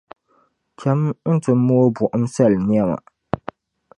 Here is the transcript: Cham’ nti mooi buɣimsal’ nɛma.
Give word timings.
Cham’ 0.79 0.99
nti 1.33 1.51
mooi 1.65 1.89
buɣimsal’ 1.95 2.53
nɛma. 2.67 2.97